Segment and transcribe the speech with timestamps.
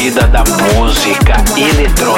[0.00, 0.42] Batida da
[0.74, 2.09] música eletrônica.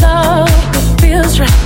[0.00, 1.63] love that feels right.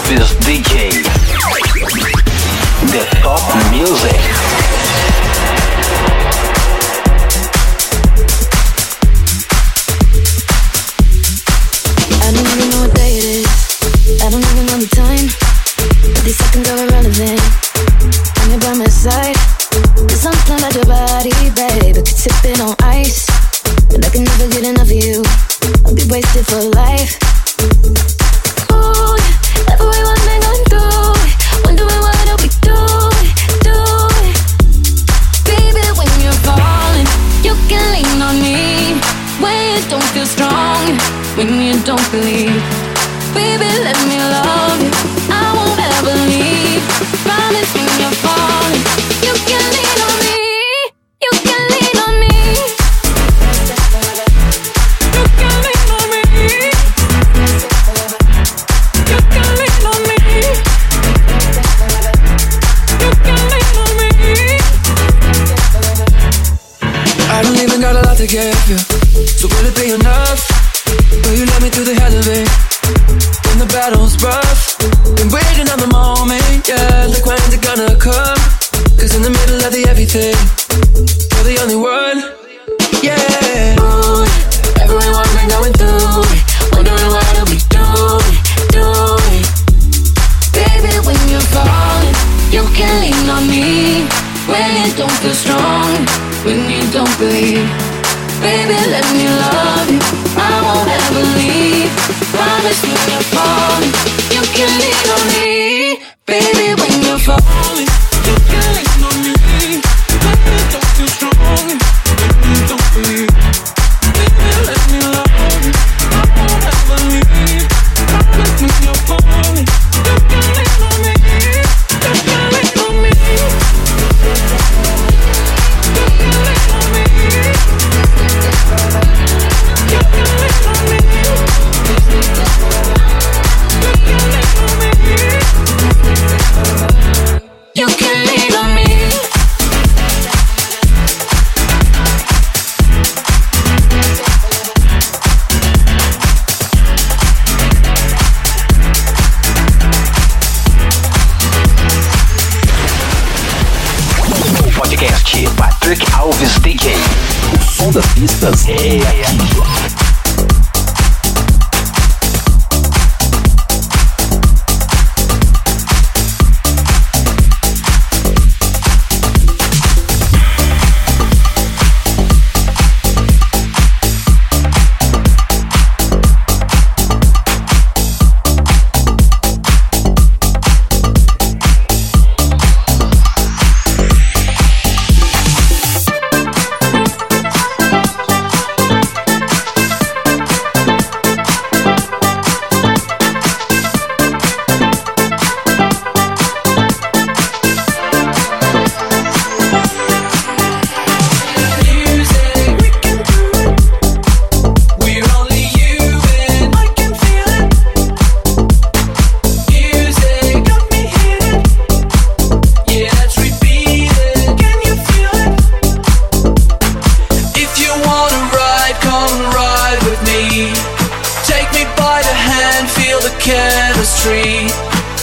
[0.00, 1.09] Patrick Alves DJ.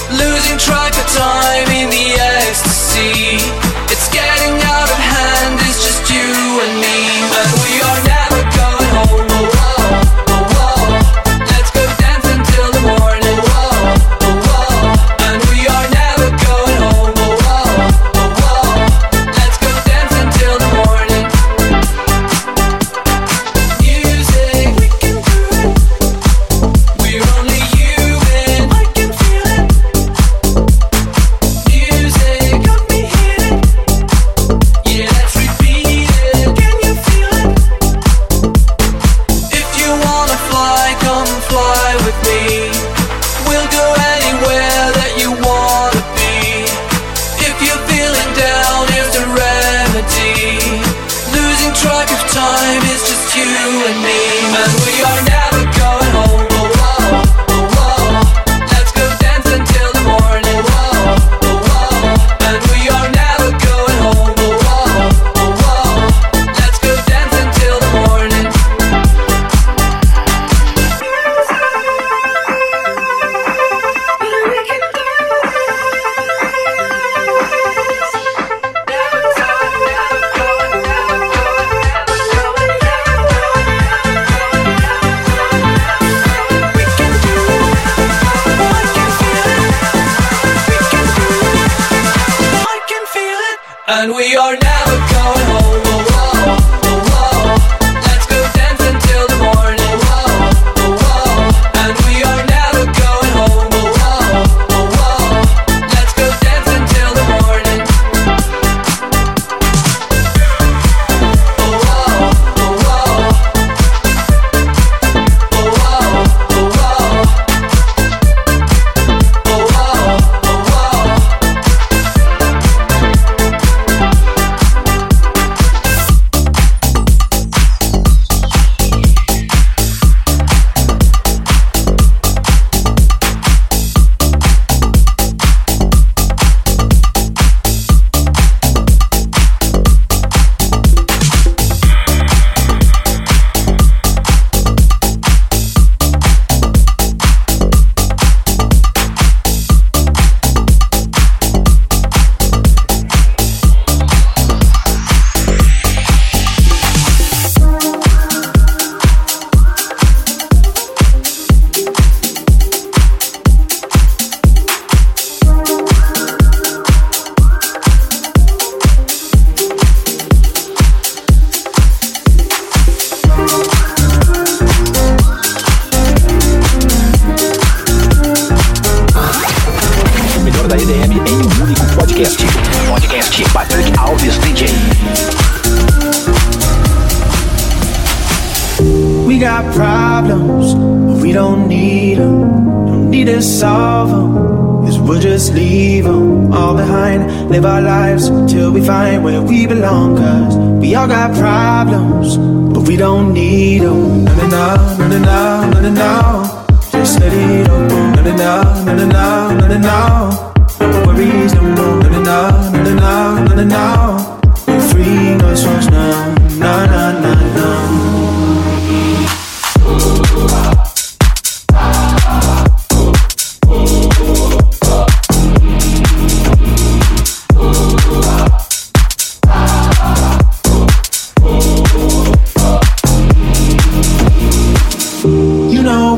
[0.10, 3.67] Losing track of time in the ecstasy.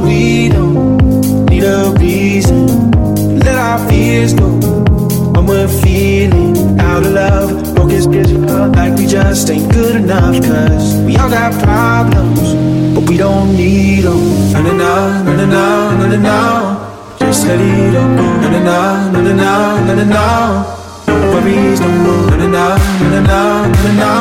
[0.03, 0.97] we don't
[1.49, 2.91] need a reason.
[3.39, 4.49] Let our fears go
[5.33, 7.75] when we're feeling out of love.
[7.75, 10.35] broken, is like we just ain't good enough.
[10.43, 12.53] Cause we all got problems,
[12.95, 14.21] but we don't need them.
[14.53, 16.38] Na na na na na na na na.
[17.19, 18.01] Just let it go.
[18.41, 20.25] Na na na na na na na na.
[21.07, 22.38] No worries no more.
[22.38, 23.69] Na na na na na na na.
[23.85, 24.12] na na,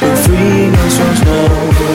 [0.00, 1.85] we're Free ourselves now.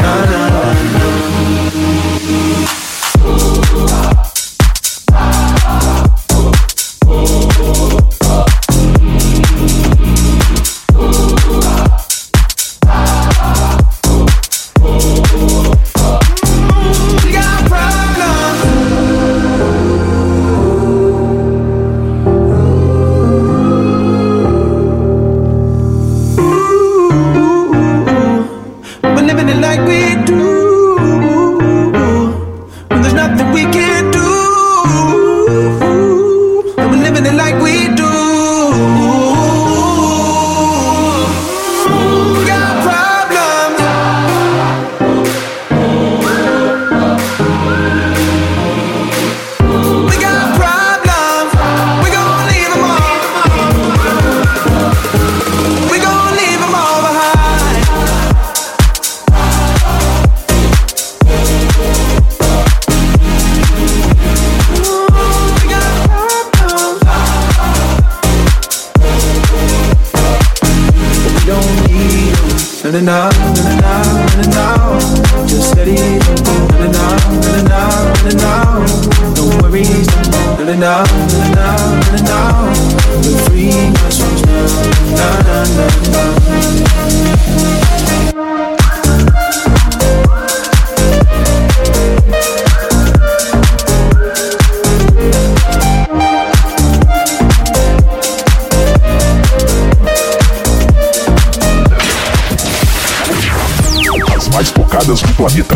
[105.11, 105.75] Tocadas do planeta.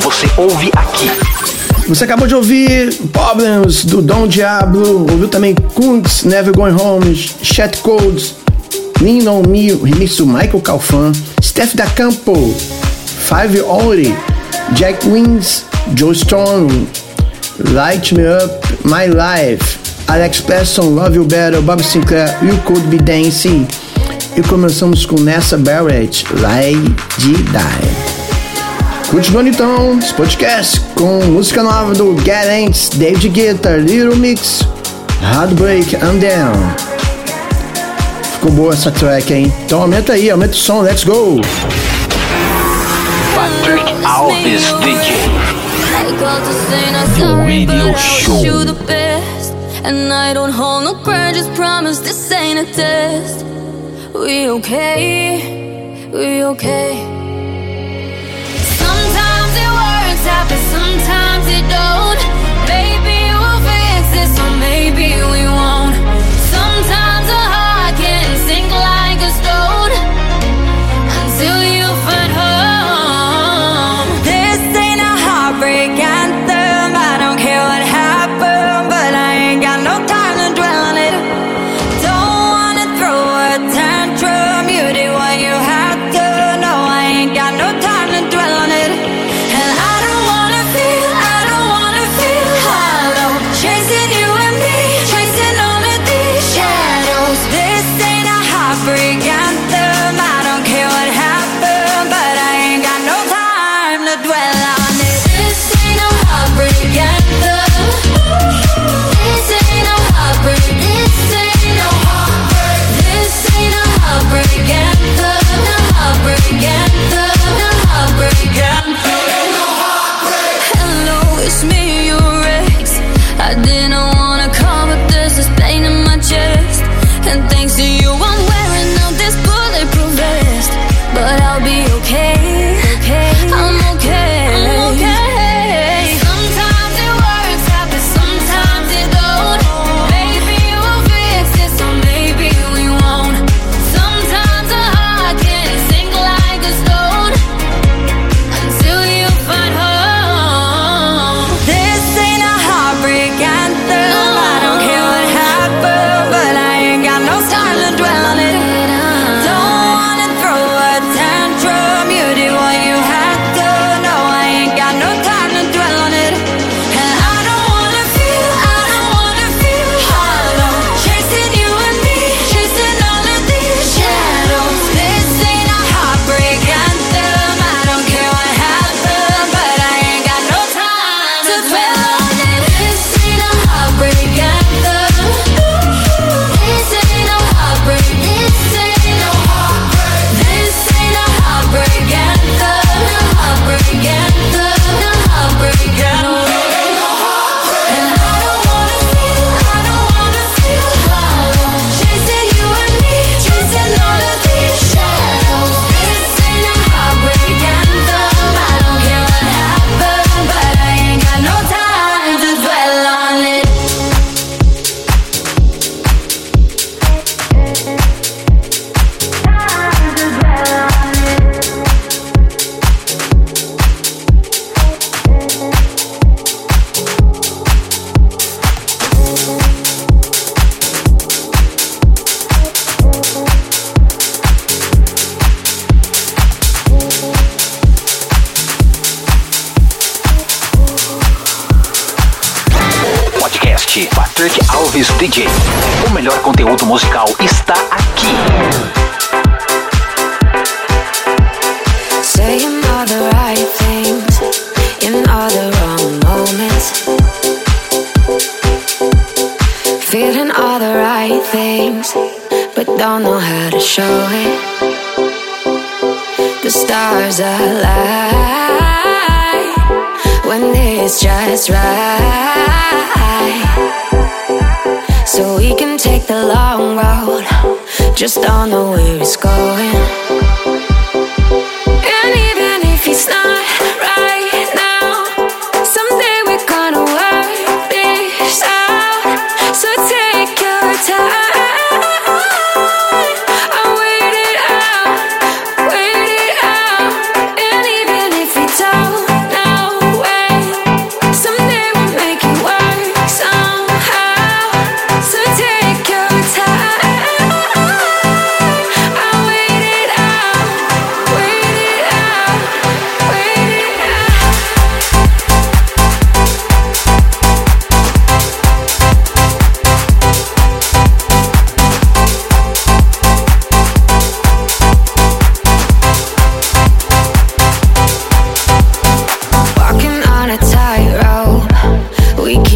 [0.00, 1.10] Você ouve aqui.
[1.88, 7.78] Você acabou de ouvir Problems do Dom Diablo, ouviu também Kungs, Never Going Home, Chat
[7.78, 8.34] Codes,
[9.00, 12.54] Lean On Me, remix do Michael Calfan, Steph Da Campo,
[13.28, 14.14] Five Only,
[14.74, 16.88] Jack Wins, Joe Stone,
[17.72, 18.52] Light Me Up,
[18.84, 19.78] My Life,
[20.08, 23.66] Alex Preston, Love You Better, Bob Sinclair, You Could Be Dancing.
[24.36, 27.97] E começamos com Nessa Barrett, Lie de Die.
[29.10, 34.60] Continuando então esse podcast com música nova do Get Ants, David Guetta, Little Mix,
[35.22, 36.52] Heartbreak and Down.
[38.34, 39.50] Ficou boa essa track, hein?
[39.64, 41.40] Então aumenta aí, aumenta o som, let's go!
[43.34, 45.16] Patrick Alves DJ.
[47.18, 48.44] Your radio show.
[48.44, 51.48] You the best, and I don't hold no grudges.
[51.56, 53.44] Promise this ain't a test.
[54.14, 56.10] We okay?
[56.12, 57.07] We okay?
[60.28, 62.27] Out, but sometimes it don't.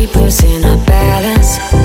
[0.06, 1.81] Keep losing our balance.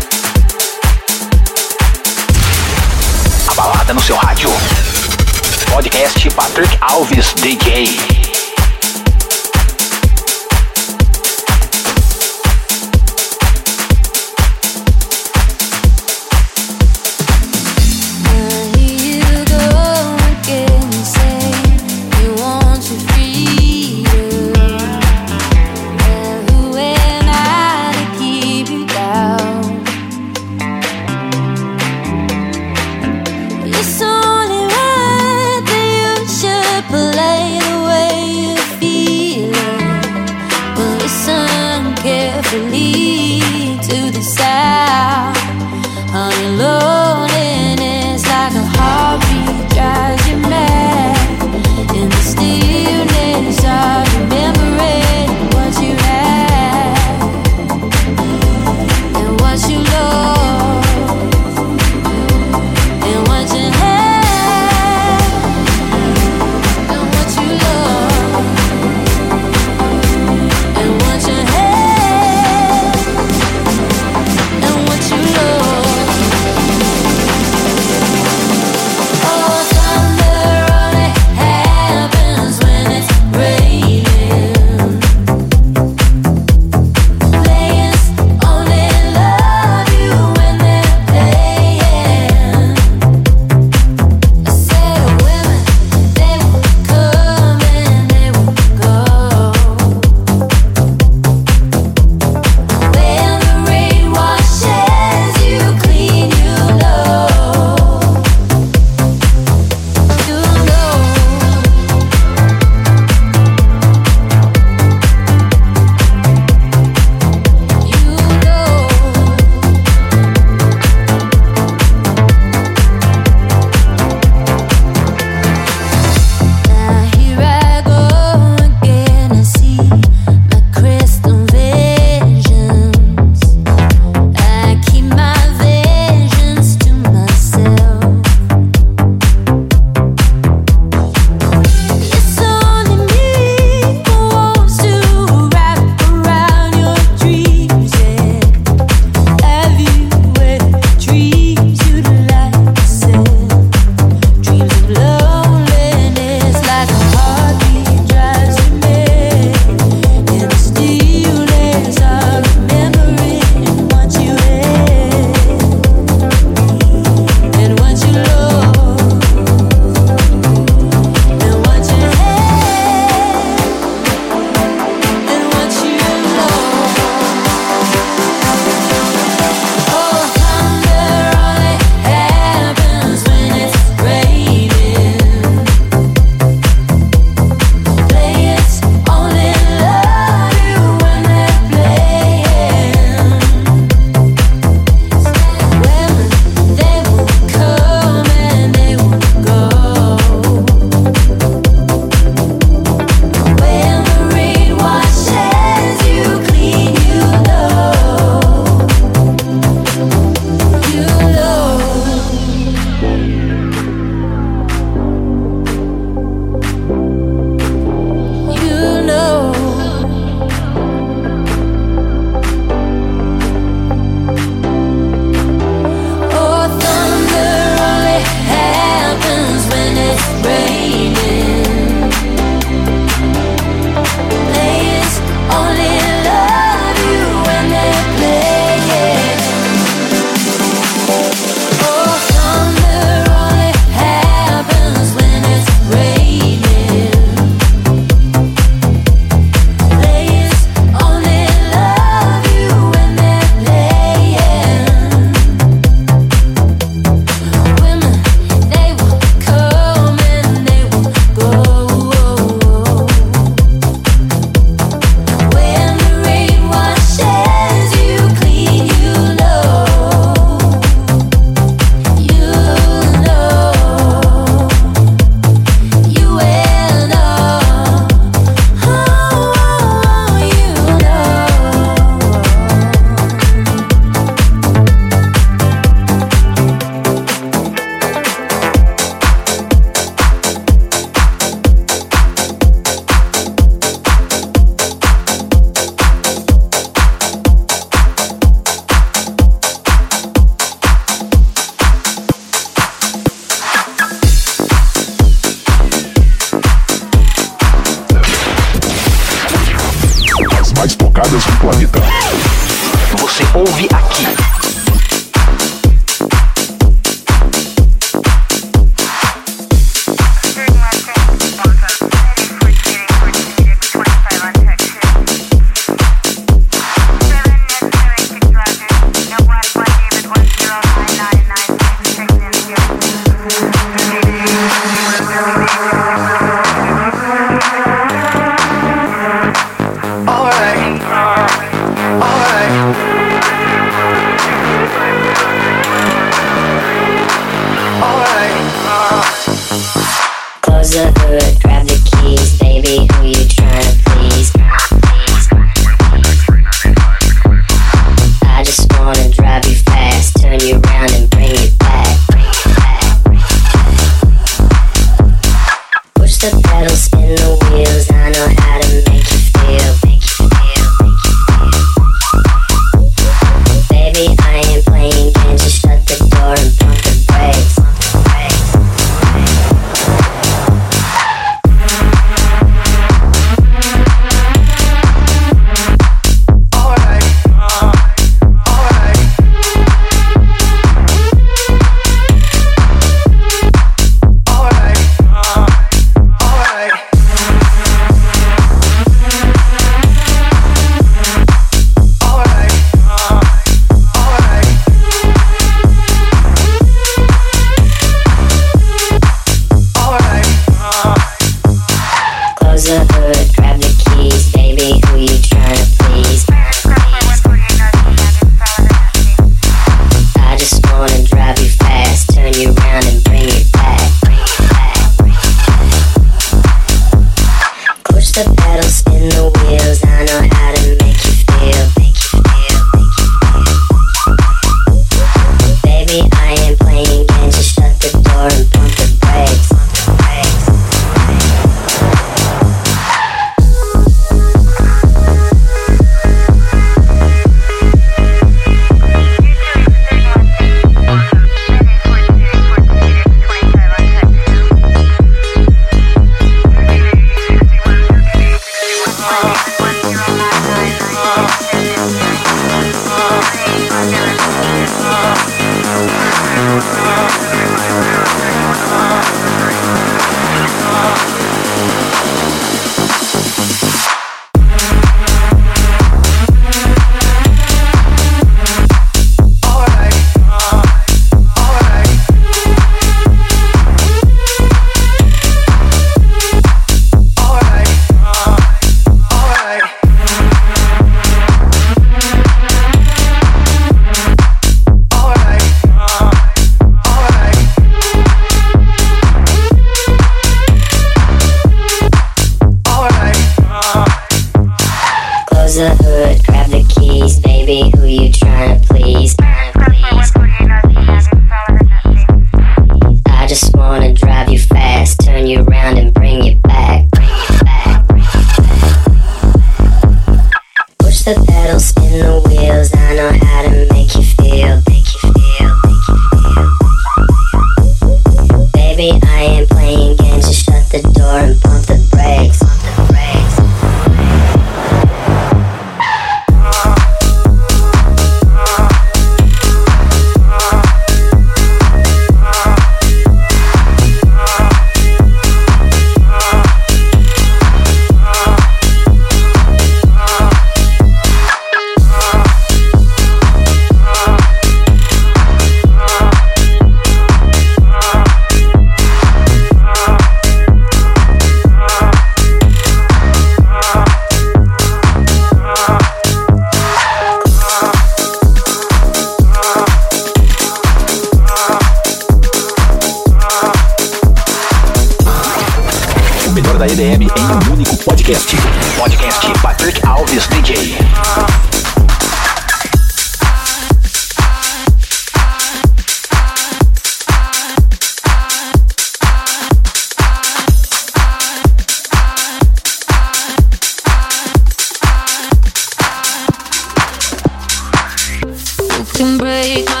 [599.21, 600.00] Can break my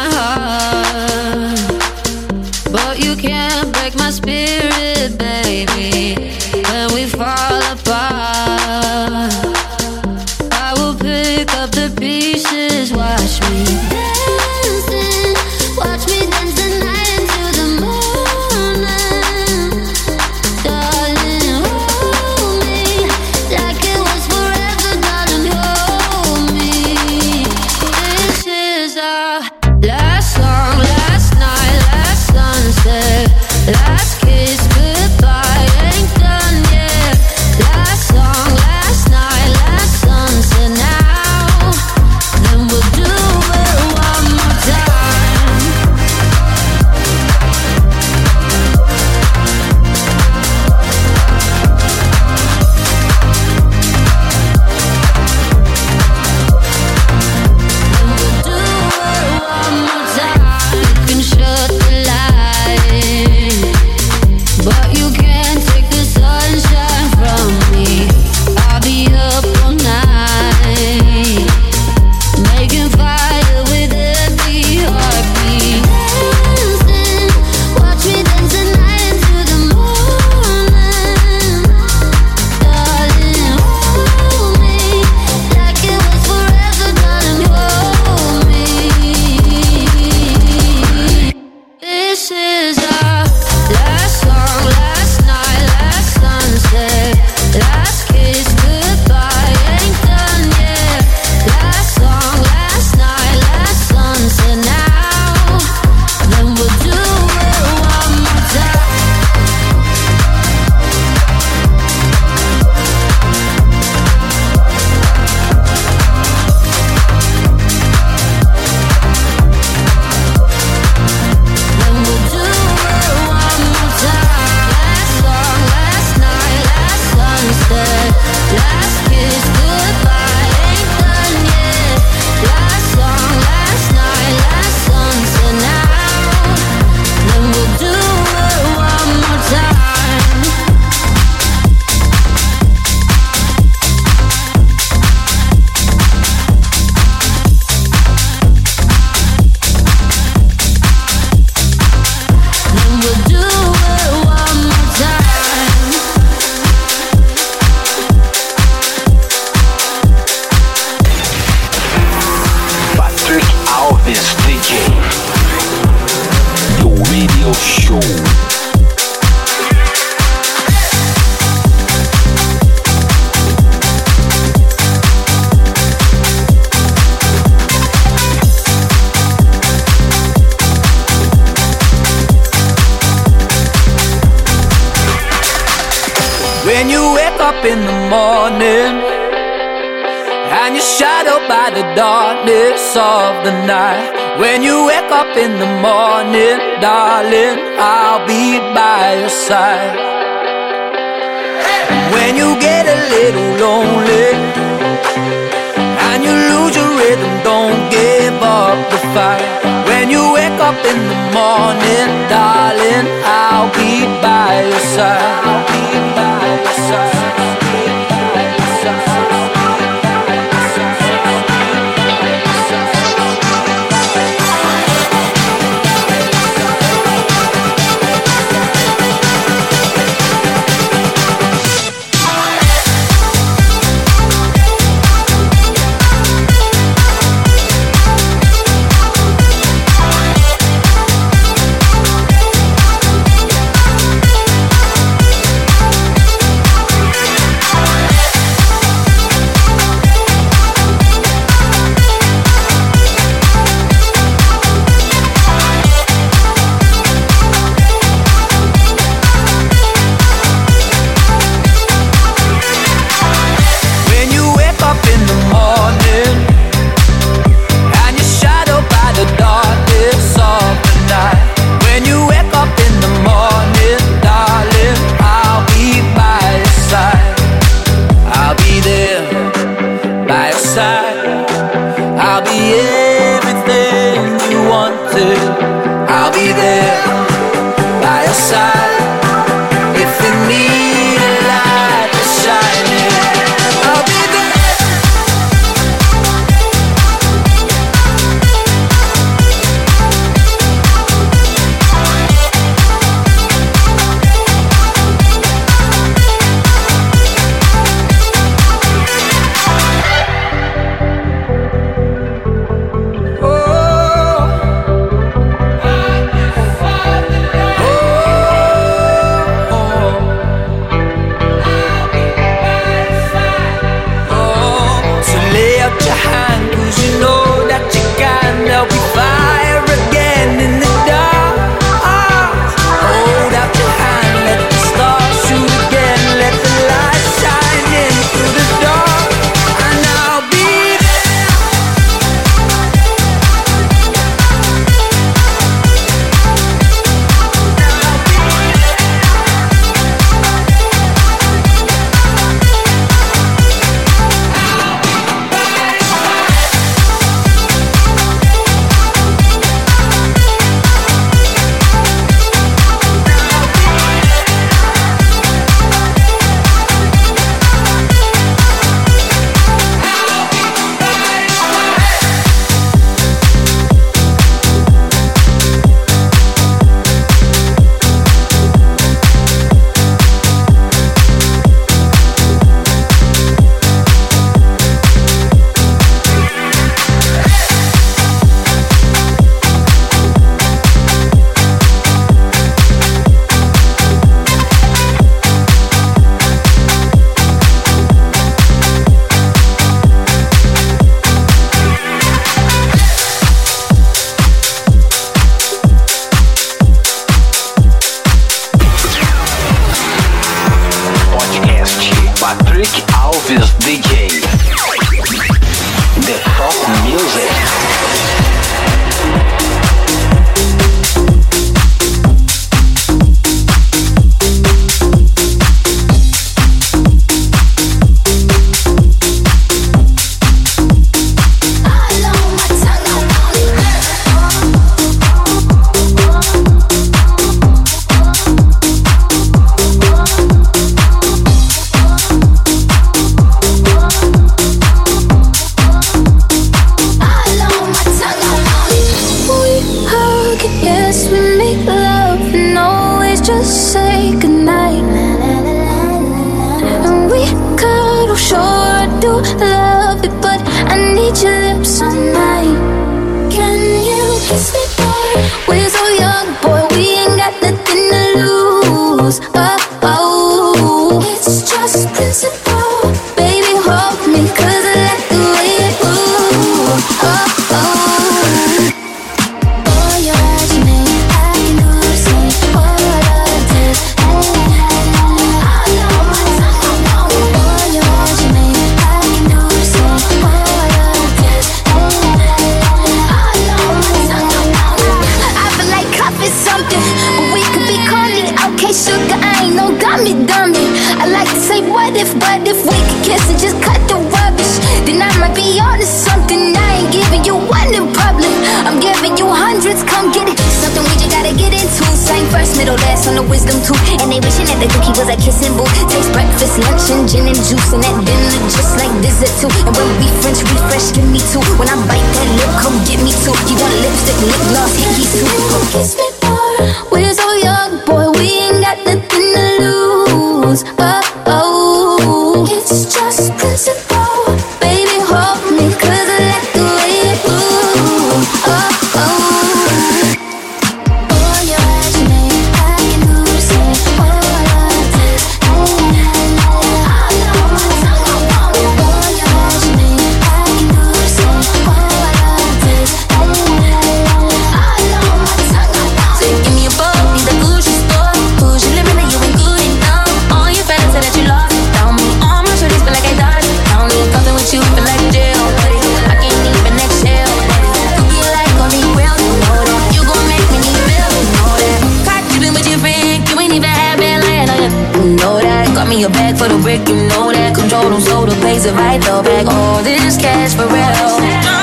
[579.63, 581.80] like, oh, this cash for real.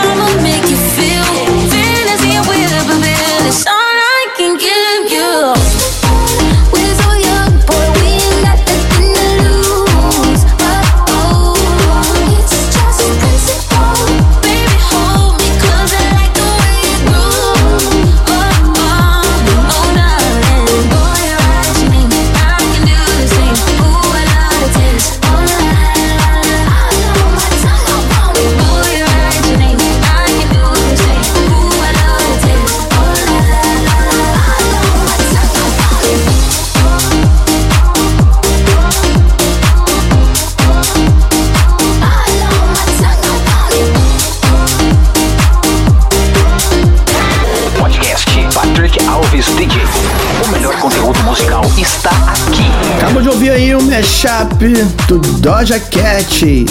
[54.39, 56.64] Do Doja Cat,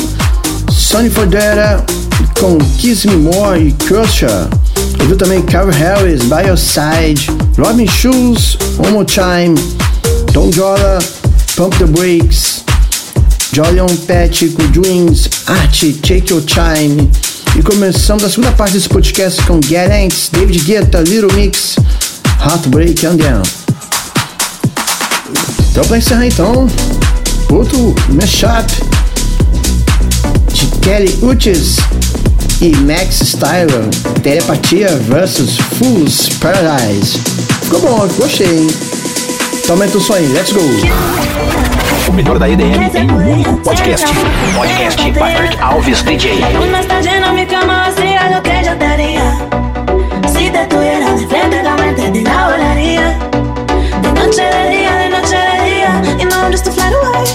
[0.71, 1.85] Sonny Fodera
[2.39, 4.47] com Kiss Me More e Crusher.
[5.01, 9.53] Ouviu também Carl Harris, By Your Side, Robin Shoes, One More Time,
[10.33, 10.99] Tom Jola,
[11.57, 12.63] Pump the Brakes,
[13.51, 17.11] Jolion Pet com Dreams, Art, Take Your Time.
[17.57, 21.75] E começamos a segunda parte desse podcast com Get Ants, David Guetta, Little Mix,
[22.39, 23.43] Heartbreak and Down.
[25.69, 26.65] Então, para encerrar, então,
[27.51, 28.67] outro mashup
[30.53, 31.77] de Kelly Uchis
[32.61, 33.87] e Max Styler,
[34.21, 37.19] Telepatia vs Fool's Paradise.
[37.63, 38.67] Ficou bom, gostei, hein?
[39.53, 40.61] Então aumenta o som aí, let's go!
[42.07, 44.07] O melhor da EDM em um único podcast.
[44.55, 46.35] Podcast by Eric Alves DJ.
[51.17, 51.57] De frente.
[54.01, 55.91] De noche, de día, de noche, de día.
[56.19, 57.26] You know just fly away.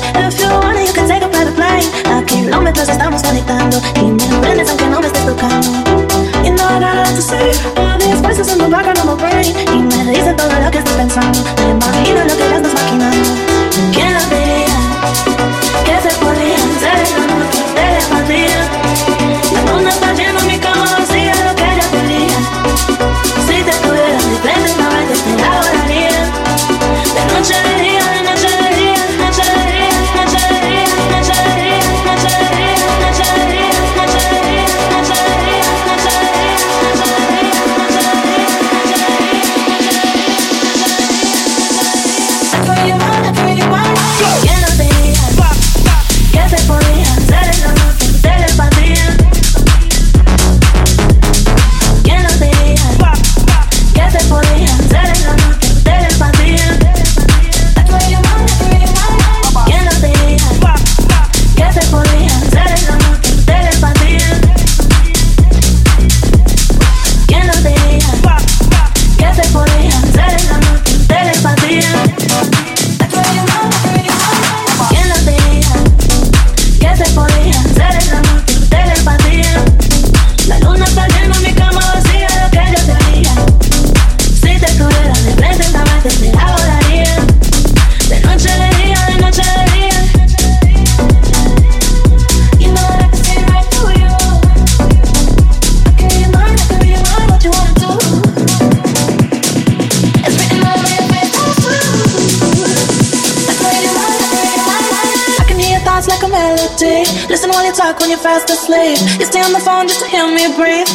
[109.02, 110.86] You stay on the phone just to hear me breathe.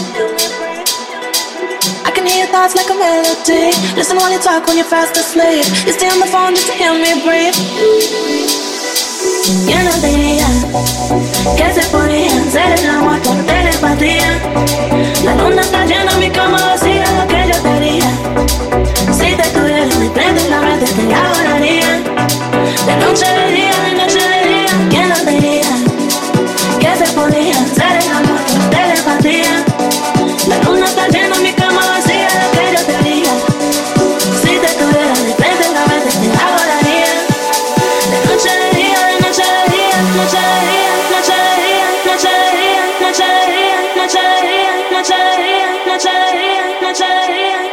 [2.08, 3.76] I can hear your thoughts like a melody.
[4.00, 5.68] Listen while you talk when you're fast asleep.
[5.84, 7.58] You stay on the phone just to hear me breathe.
[9.68, 10.48] Yo no diría
[11.58, 14.40] que se podía hacer el amor por telepatía.
[15.26, 18.10] La luna está llena, mi cama vacía, lo que yo haría.
[19.12, 21.92] Si te tuviera de frente en la mente, te adoraría.
[22.86, 23.67] De noche, de día,
[45.98, 47.67] Natalie, Natalie.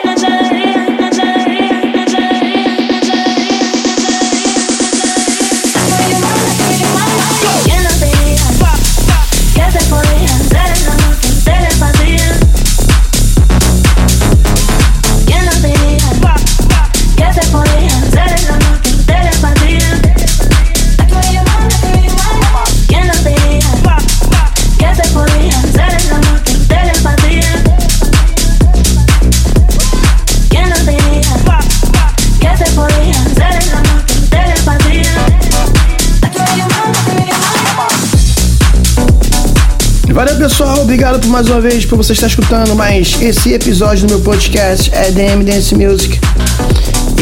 [40.85, 44.91] Obrigado por mais uma vez por você estar escutando mais esse episódio do meu podcast
[44.95, 46.21] EDM Dance Music.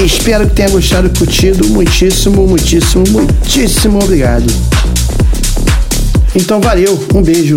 [0.04, 1.68] Espero que tenha gostado e curtido.
[1.68, 4.52] Muitíssimo, muitíssimo, muitíssimo obrigado.
[6.34, 7.06] Então, valeu.
[7.14, 7.54] Um beijo.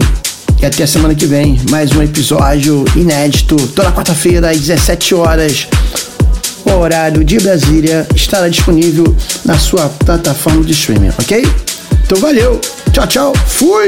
[0.62, 1.60] E até semana que vem.
[1.72, 3.56] Mais um episódio inédito.
[3.70, 5.68] Toda quarta-feira, às 17 horas.
[6.66, 11.44] O horário de Brasília estará disponível na sua plataforma de streaming, ok?
[12.06, 12.62] Então, valeu.
[12.94, 13.34] Tchau, tchau.
[13.48, 13.88] Fui!